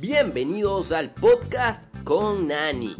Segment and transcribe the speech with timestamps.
[0.00, 2.96] Bienvenidos al podcast con Nani.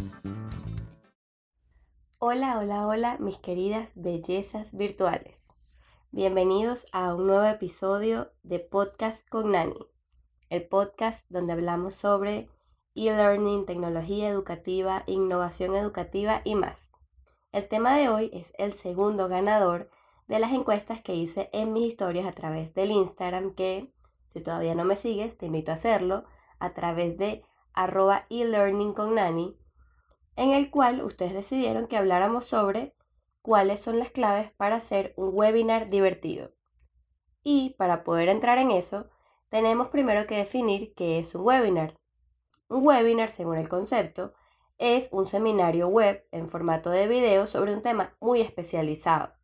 [2.18, 5.54] Hola, hola, hola, mis queridas bellezas virtuales.
[6.10, 9.78] Bienvenidos a un nuevo episodio de Podcast con Nani,
[10.50, 12.50] el podcast donde hablamos sobre
[12.94, 16.90] e-learning, tecnología educativa, innovación educativa y más.
[17.50, 19.88] El tema de hoy es el segundo ganador
[20.28, 23.90] de las encuestas que hice en mis historias a través del Instagram que,
[24.28, 26.26] si todavía no me sigues, te invito a hacerlo
[26.60, 27.42] a través de
[27.72, 29.58] arroba e-learning con Nani,
[30.36, 32.94] en el cual ustedes decidieron que habláramos sobre
[33.42, 36.52] cuáles son las claves para hacer un webinar divertido.
[37.42, 39.08] Y para poder entrar en eso,
[39.48, 41.98] tenemos primero que definir qué es un webinar.
[42.68, 44.34] Un webinar, según el concepto,
[44.78, 49.34] es un seminario web en formato de video sobre un tema muy especializado.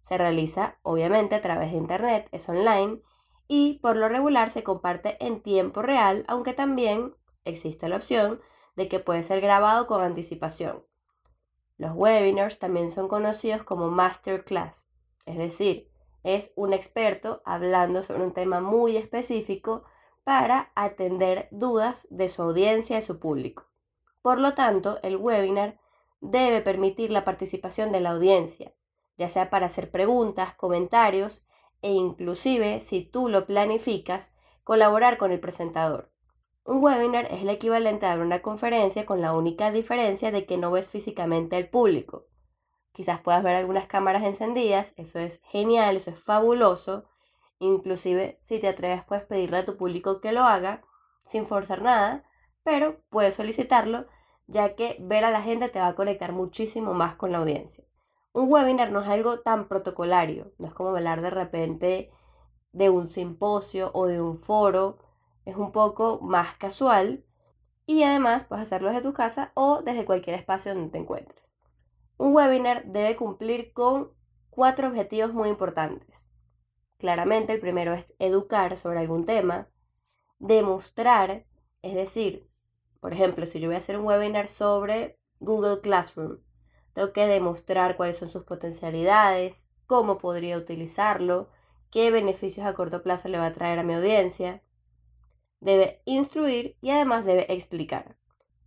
[0.00, 3.00] Se realiza, obviamente, a través de Internet, es online
[3.54, 8.40] y por lo regular se comparte en tiempo real, aunque también existe la opción
[8.76, 10.86] de que puede ser grabado con anticipación.
[11.76, 14.90] Los webinars también son conocidos como masterclass,
[15.26, 15.90] es decir,
[16.22, 19.84] es un experto hablando sobre un tema muy específico
[20.24, 23.66] para atender dudas de su audiencia y su público.
[24.22, 25.78] Por lo tanto, el webinar
[26.22, 28.72] debe permitir la participación de la audiencia,
[29.18, 31.44] ya sea para hacer preguntas, comentarios
[31.82, 34.32] e inclusive, si tú lo planificas,
[34.64, 36.10] colaborar con el presentador.
[36.64, 40.70] Un webinar es el equivalente a una conferencia con la única diferencia de que no
[40.70, 42.28] ves físicamente al público.
[42.92, 47.04] Quizás puedas ver algunas cámaras encendidas, eso es genial, eso es fabuloso.
[47.58, 50.82] Inclusive, si te atreves, puedes pedirle a tu público que lo haga
[51.24, 52.24] sin forzar nada,
[52.62, 54.06] pero puedes solicitarlo,
[54.46, 57.84] ya que ver a la gente te va a conectar muchísimo más con la audiencia
[58.32, 62.10] un webinar no es algo tan protocolario, no es como hablar de repente
[62.72, 64.98] de un simposio o de un foro,
[65.44, 67.24] es un poco más casual
[67.86, 71.58] y además puedes hacerlo desde tu casa o desde cualquier espacio donde te encuentres.
[72.16, 74.12] Un webinar debe cumplir con
[74.50, 76.32] cuatro objetivos muy importantes.
[76.98, 79.68] Claramente el primero es educar sobre algún tema,
[80.38, 81.44] demostrar,
[81.82, 82.48] es decir,
[83.00, 86.38] por ejemplo, si yo voy a hacer un webinar sobre Google Classroom,
[86.92, 91.48] tengo que demostrar cuáles son sus potencialidades, cómo podría utilizarlo,
[91.90, 94.62] qué beneficios a corto plazo le va a traer a mi audiencia.
[95.60, 98.16] Debe instruir y además debe explicar.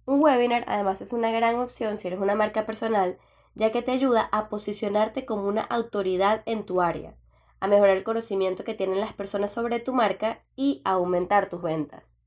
[0.06, 3.18] Un webinar además es una gran opción si eres una marca personal,
[3.56, 7.16] ya que te ayuda a posicionarte como una autoridad en tu área,
[7.60, 11.62] a mejorar el conocimiento que tienen las personas sobre tu marca y a aumentar tus
[11.62, 12.18] ventas.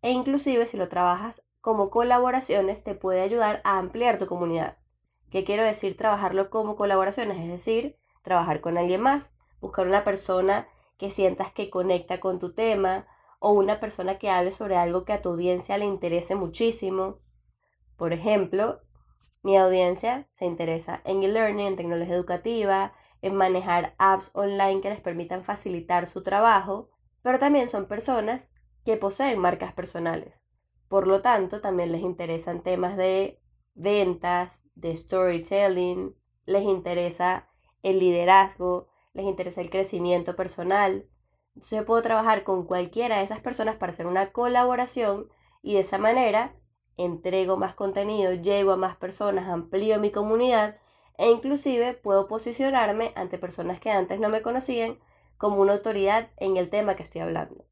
[0.00, 4.79] E inclusive si lo trabajas como colaboraciones te puede ayudar a ampliar tu comunidad.
[5.30, 7.38] ¿Qué quiero decir trabajarlo como colaboraciones?
[7.38, 10.68] Es decir, trabajar con alguien más, buscar una persona
[10.98, 13.06] que sientas que conecta con tu tema
[13.38, 17.18] o una persona que hable sobre algo que a tu audiencia le interese muchísimo.
[17.96, 18.80] Por ejemplo,
[19.42, 22.92] mi audiencia se interesa en e-learning, en tecnología educativa,
[23.22, 26.90] en manejar apps online que les permitan facilitar su trabajo,
[27.22, 28.52] pero también son personas
[28.84, 30.42] que poseen marcas personales.
[30.88, 33.39] Por lo tanto, también les interesan temas de
[33.74, 36.14] ventas, de storytelling,
[36.46, 37.48] les interesa
[37.82, 41.08] el liderazgo, les interesa el crecimiento personal.
[41.54, 45.28] Entonces yo puedo trabajar con cualquiera de esas personas para hacer una colaboración
[45.62, 46.54] y de esa manera
[46.96, 50.76] entrego más contenido, llego a más personas, amplío mi comunidad
[51.18, 54.98] e inclusive puedo posicionarme ante personas que antes no me conocían
[55.36, 57.64] como una autoridad en el tema que estoy hablando.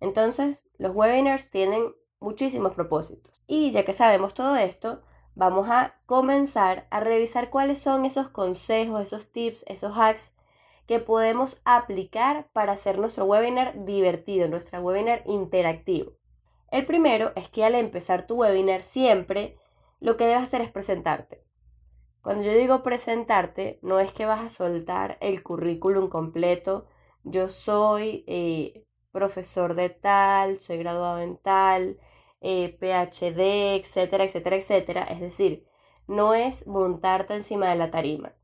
[0.00, 3.42] Entonces, los webinars tienen muchísimos propósitos.
[3.46, 5.02] Y ya que sabemos todo esto,
[5.38, 10.34] vamos a comenzar a revisar cuáles son esos consejos, esos tips, esos hacks
[10.88, 16.14] que podemos aplicar para hacer nuestro webinar divertido, nuestro webinar interactivo.
[16.72, 19.56] El primero es que al empezar tu webinar siempre
[20.00, 21.44] lo que debes hacer es presentarte.
[22.20, 26.86] Cuando yo digo presentarte, no es que vas a soltar el currículum completo.
[27.22, 32.00] Yo soy eh, profesor de tal, soy graduado en tal,
[32.40, 35.02] eh, PhD, etcétera, etcétera, etcétera.
[35.04, 35.66] Es decir,
[36.06, 38.34] no es montarte encima de la tarima.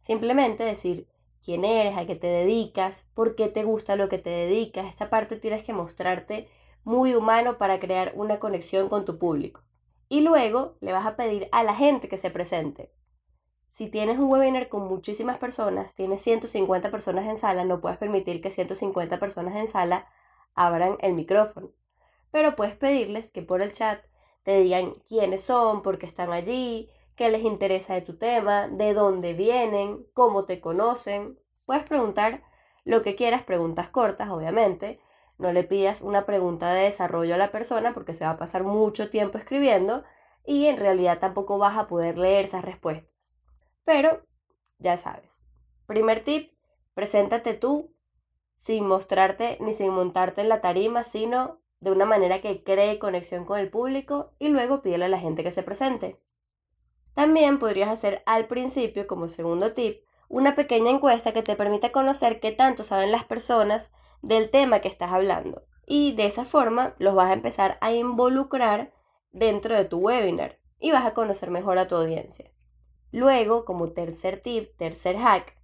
[0.00, 1.08] Simplemente decir
[1.42, 4.86] quién eres, a qué te dedicas, por qué te gusta lo que te dedicas.
[4.86, 6.48] Esta parte tienes que mostrarte
[6.84, 9.62] muy humano para crear una conexión con tu público.
[10.08, 12.92] Y luego le vas a pedir a la gente que se presente.
[13.66, 18.40] Si tienes un webinar con muchísimas personas, tienes 150 personas en sala, no puedes permitir
[18.40, 20.06] que 150 personas en sala
[20.54, 21.70] abran el micrófono
[22.34, 24.04] pero puedes pedirles que por el chat
[24.42, 28.92] te digan quiénes son, por qué están allí, qué les interesa de tu tema, de
[28.92, 31.38] dónde vienen, cómo te conocen.
[31.64, 32.42] Puedes preguntar
[32.82, 34.98] lo que quieras, preguntas cortas, obviamente.
[35.38, 38.64] no le pidas una pregunta de desarrollo a la persona porque se va a pasar
[38.64, 40.02] mucho tiempo escribiendo
[40.44, 43.36] y en realidad tampoco vas a poder leer esas respuestas.
[43.84, 44.26] Pero,
[44.80, 45.44] ya sabes.
[45.86, 46.50] Primer tip,
[46.94, 47.94] preséntate tú
[48.56, 53.44] sin mostrarte ni sin montarte en la tarima, sino de una manera que cree conexión
[53.44, 56.18] con el público y luego pídele a la gente que se presente.
[57.12, 62.40] También podrías hacer al principio, como segundo tip, una pequeña encuesta que te permita conocer
[62.40, 63.92] qué tanto saben las personas
[64.22, 65.66] del tema que estás hablando.
[65.86, 68.94] Y de esa forma los vas a empezar a involucrar
[69.30, 72.50] dentro de tu webinar y vas a conocer mejor a tu audiencia.
[73.12, 75.54] Luego, como tercer tip, tercer hack,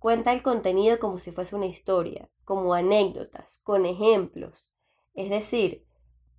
[0.00, 4.67] cuenta el contenido como si fuese una historia, como anécdotas, con ejemplos.
[5.18, 5.84] Es decir,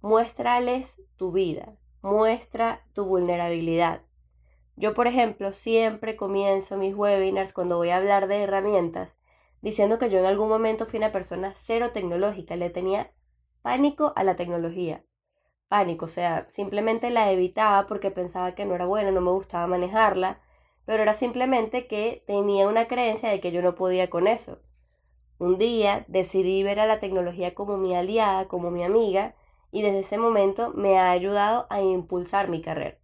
[0.02, 4.02] muéstrales tu vida, muestra tu vulnerabilidad,
[4.80, 9.20] yo, por ejemplo, siempre comienzo mis webinars cuando voy a hablar de herramientas
[9.62, 13.12] diciendo que yo en algún momento fui una persona cero tecnológica, le tenía
[13.62, 15.04] pánico a la tecnología.
[15.68, 19.68] Pánico, o sea, simplemente la evitaba porque pensaba que no era buena, no me gustaba
[19.68, 20.40] manejarla,
[20.86, 24.62] pero era simplemente que tenía una creencia de que yo no podía con eso.
[25.40, 29.36] Un día decidí ver a la tecnología como mi aliada, como mi amiga,
[29.72, 32.98] y desde ese momento me ha ayudado a impulsar mi carrera.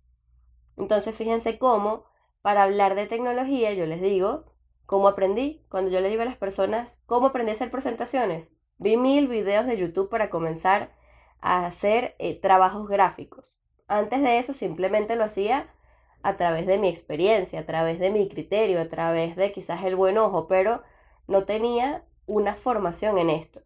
[0.75, 2.03] Entonces fíjense cómo,
[2.41, 4.43] para hablar de tecnología, yo les digo,
[4.85, 5.65] ¿cómo aprendí?
[5.69, 8.53] Cuando yo le digo a las personas, ¿cómo aprendí a hacer presentaciones?
[8.77, 10.93] Vi mil videos de YouTube para comenzar
[11.39, 13.57] a hacer eh, trabajos gráficos.
[13.87, 15.73] Antes de eso simplemente lo hacía
[16.21, 19.95] a través de mi experiencia, a través de mi criterio, a través de quizás el
[19.95, 20.81] buen ojo, pero
[21.27, 23.61] no tenía una formación en esto.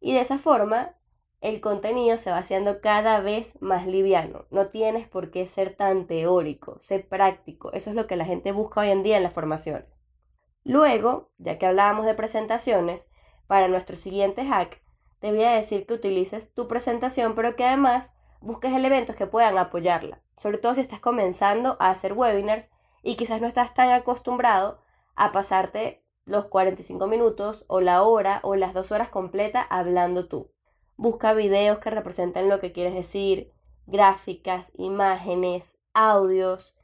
[0.00, 0.96] Y de esa forma
[1.40, 4.46] el contenido se va haciendo cada vez más liviano.
[4.50, 7.72] No tienes por qué ser tan teórico, ser práctico.
[7.72, 10.04] Eso es lo que la gente busca hoy en día en las formaciones.
[10.64, 13.08] Luego, ya que hablábamos de presentaciones,
[13.46, 14.82] para nuestro siguiente hack,
[15.20, 19.58] te voy a decir que utilices tu presentación, pero que además busques elementos que puedan
[19.58, 20.22] apoyarla.
[20.36, 22.68] Sobre todo si estás comenzando a hacer webinars
[23.02, 24.80] y quizás no estás tan acostumbrado
[25.14, 30.50] a pasarte los 45 minutos o la hora o las dos horas completas hablando tú.
[30.96, 33.52] Busca videos que representen lo que quieres decir,
[33.86, 36.74] gráficas, imágenes, audios.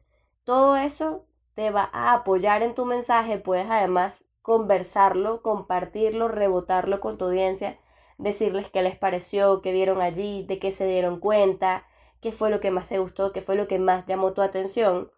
[0.44, 3.38] Todo eso te va a apoyar en tu mensaje.
[3.38, 7.78] Puedes además conversarlo, compartirlo, rebotarlo con tu audiencia,
[8.18, 11.86] decirles qué les pareció, qué vieron allí, de qué se dieron cuenta,
[12.20, 15.10] qué fue lo que más te gustó, qué fue lo que más llamó tu atención.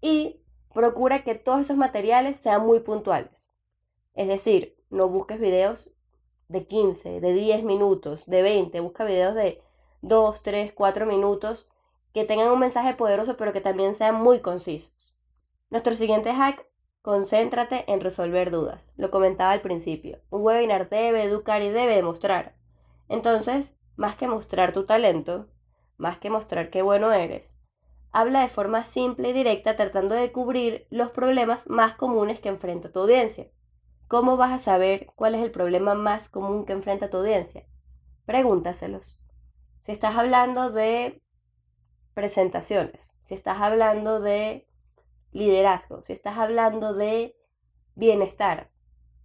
[0.00, 0.40] Y
[0.72, 3.51] procura que todos esos materiales sean muy puntuales.
[4.14, 5.90] Es decir, no busques videos
[6.48, 9.62] de 15, de 10 minutos, de 20, busca videos de
[10.02, 11.68] 2, 3, 4 minutos
[12.12, 15.14] que tengan un mensaje poderoso pero que también sean muy concisos.
[15.70, 16.66] Nuestro siguiente hack,
[17.00, 18.92] concéntrate en resolver dudas.
[18.96, 20.20] Lo comentaba al principio.
[20.30, 22.54] Un webinar debe educar y debe demostrar.
[23.08, 25.48] Entonces, más que mostrar tu talento,
[25.96, 27.58] más que mostrar qué bueno eres,
[28.10, 32.92] habla de forma simple y directa tratando de cubrir los problemas más comunes que enfrenta
[32.92, 33.48] tu audiencia.
[34.08, 37.66] ¿Cómo vas a saber cuál es el problema más común que enfrenta tu audiencia?
[38.26, 39.18] Pregúntaselos.
[39.80, 41.22] Si estás hablando de
[42.14, 44.68] presentaciones, si estás hablando de
[45.32, 47.36] liderazgo, si estás hablando de
[47.94, 48.70] bienestar,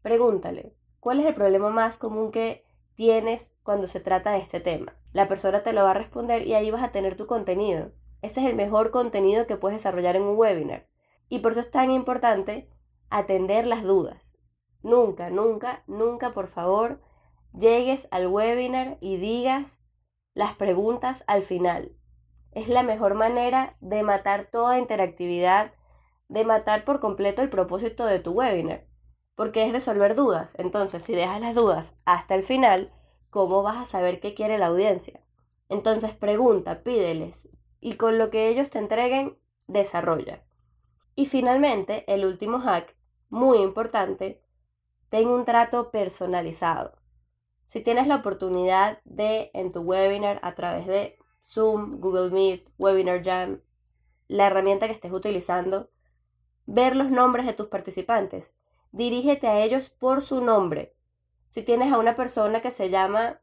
[0.02, 2.64] pregúntale, ¿cuál es el problema más común que
[2.96, 4.96] tienes cuando se trata de este tema?
[5.14, 7.92] La persona te lo va a responder y ahí vas a tener tu contenido.
[8.22, 10.88] Este es el mejor contenido que puedes desarrollar en un webinar.
[11.30, 12.70] Y por eso es tan importante
[13.10, 14.37] atender las dudas.
[14.84, 17.02] Nunca, nunca, nunca, por favor,
[17.58, 19.82] llegues al webinar y digas
[20.34, 21.92] las preguntas al final.
[22.52, 25.74] Es la mejor manera de matar toda interactividad,
[26.30, 28.86] de matar por completo el propósito de tu webinar,
[29.36, 30.56] porque es resolver dudas.
[30.60, 32.94] Entonces, si dejas las dudas hasta el final,
[33.30, 35.22] ¿cómo vas a saber qué quiere la audiencia?
[35.70, 40.44] Entonces, pregunta, pídeles y con lo que ellos te entreguen, desarrolla.
[41.16, 42.96] Y finalmente, el último hack,
[43.30, 44.44] muy importante,
[45.10, 46.98] ten un trato personalizado.
[47.66, 53.24] Si tienes la oportunidad de en tu webinar a través de Zoom, Google Meet, Webinar
[53.24, 53.62] Jam,
[54.28, 55.90] la herramienta que estés utilizando,
[56.66, 58.54] ver los nombres de tus participantes.
[58.92, 60.96] Dirígete a ellos por su nombre.
[61.50, 63.40] Si tienes a una persona que se llama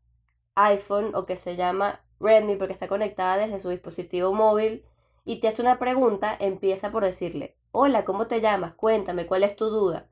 [0.54, 4.84] iPhone o que se llama Redmi porque está conectada desde su dispositivo móvil
[5.24, 8.74] y te hace una pregunta, empieza por decirle, hola, ¿cómo te llamas?
[8.74, 10.08] Cuéntame, ¿cuál es tu duda?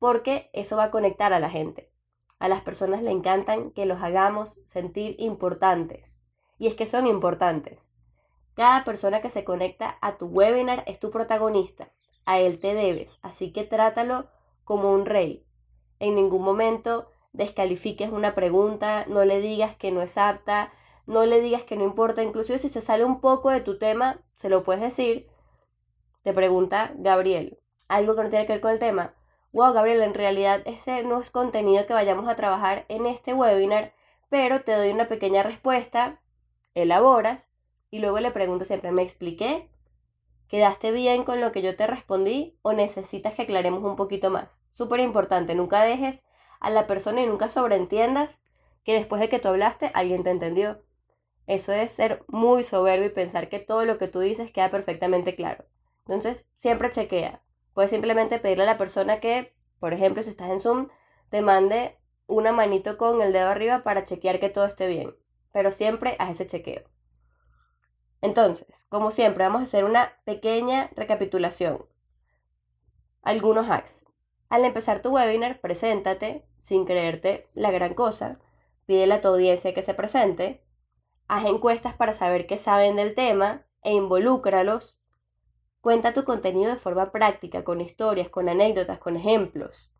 [0.00, 1.92] Porque eso va a conectar a la gente.
[2.40, 6.18] A las personas le encantan que los hagamos sentir importantes.
[6.58, 7.92] Y es que son importantes.
[8.54, 11.92] Cada persona que se conecta a tu webinar es tu protagonista.
[12.24, 13.18] A él te debes.
[13.20, 14.28] Así que trátalo
[14.64, 15.46] como un rey.
[15.98, 20.72] En ningún momento descalifiques una pregunta, no le digas que no es apta,
[21.06, 24.22] no le digas que no importa, inclusive si se sale un poco de tu tema,
[24.36, 25.28] se lo puedes decir.
[26.22, 29.14] Te pregunta Gabriel, algo que no tiene que ver con el tema.
[29.52, 33.92] Wow, Gabriel, en realidad ese no es contenido que vayamos a trabajar en este webinar,
[34.28, 36.20] pero te doy una pequeña respuesta,
[36.74, 37.50] elaboras
[37.90, 39.68] y luego le pregunto siempre, ¿me expliqué?
[40.48, 44.62] ¿Quedaste bien con lo que yo te respondí o necesitas que aclaremos un poquito más?
[44.72, 46.22] Súper importante, nunca dejes
[46.60, 48.40] a la persona y nunca sobreentiendas
[48.84, 50.82] que después de que tú hablaste alguien te entendió.
[51.46, 55.34] Eso es ser muy soberbio y pensar que todo lo que tú dices queda perfectamente
[55.36, 55.64] claro.
[56.06, 57.42] Entonces, siempre chequea.
[57.80, 60.88] Puedes simplemente pedirle a la persona que, por ejemplo, si estás en Zoom,
[61.30, 65.16] te mande una manito con el dedo arriba para chequear que todo esté bien.
[65.50, 66.82] Pero siempre haz ese chequeo.
[68.20, 71.86] Entonces, como siempre, vamos a hacer una pequeña recapitulación.
[73.22, 74.04] Algunos hacks.
[74.50, 78.40] Al empezar tu webinar, preséntate sin creerte la gran cosa.
[78.84, 80.62] Pídele a tu audiencia que se presente.
[81.28, 84.99] Haz encuestas para saber qué saben del tema e involúcralos.
[85.80, 89.90] Cuenta tu contenido de forma práctica, con historias, con anécdotas, con ejemplos.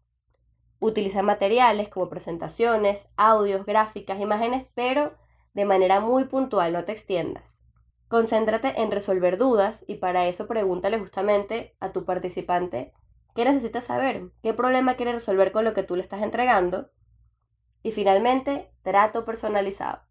[0.79, 5.15] Utiliza materiales como presentaciones, audios, gráficas, imágenes, pero
[5.55, 7.63] de manera muy puntual, no te extiendas.
[8.09, 12.93] Concéntrate en resolver dudas y para eso pregúntale justamente a tu participante
[13.35, 16.91] qué necesita saber, qué problema quiere resolver con lo que tú le estás entregando.
[17.83, 20.03] Y finalmente, trato personalizado.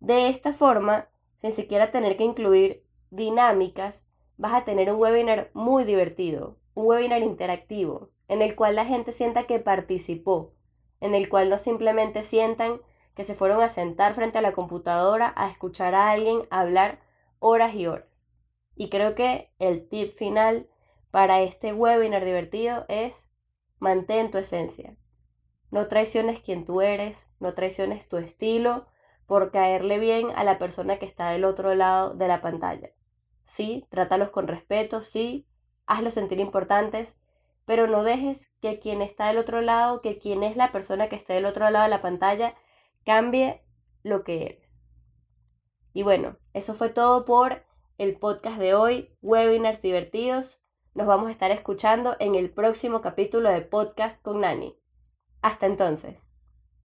[0.00, 1.08] De esta forma,
[1.40, 4.07] sin siquiera tener que incluir dinámicas,
[4.38, 9.12] vas a tener un webinar muy divertido, un webinar interactivo, en el cual la gente
[9.12, 10.54] sienta que participó,
[11.00, 12.80] en el cual no simplemente sientan
[13.14, 17.00] que se fueron a sentar frente a la computadora a escuchar a alguien hablar
[17.40, 18.28] horas y horas.
[18.76, 20.68] Y creo que el tip final
[21.10, 23.28] para este webinar divertido es
[23.80, 24.96] mantén tu esencia.
[25.70, 28.86] No traiciones quien tú eres, no traiciones tu estilo
[29.26, 32.90] por caerle bien a la persona que está del otro lado de la pantalla.
[33.48, 35.46] Sí, trátalos con respeto, sí,
[35.86, 37.16] hazlos sentir importantes,
[37.64, 41.16] pero no dejes que quien está del otro lado, que quien es la persona que
[41.16, 42.54] está del otro lado de la pantalla,
[43.06, 43.64] cambie
[44.02, 44.82] lo que eres.
[45.94, 47.64] Y bueno, eso fue todo por
[47.96, 50.60] el podcast de hoy, webinars divertidos.
[50.92, 54.78] Nos vamos a estar escuchando en el próximo capítulo de Podcast con Nani.
[55.40, 56.30] Hasta entonces.